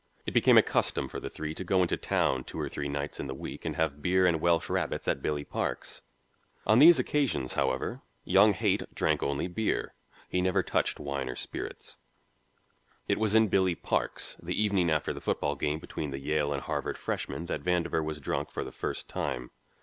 [0.25, 3.19] It became a custom for the three to go into town two or three nights
[3.19, 6.01] in the week and have beer and Welsh rabbits at Billy Park's.
[6.65, 9.93] On these occasions, however, young Haight drank only beer,
[10.27, 11.99] he never touched wine or spirits.
[13.07, 16.63] It was in Billy Park's the evening after the football game between the Yale and
[16.63, 19.51] Harvard freshmen that Vandover was drunk for the first time.